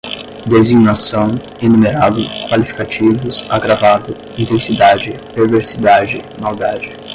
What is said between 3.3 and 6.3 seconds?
agravado, intensidade, perversidade,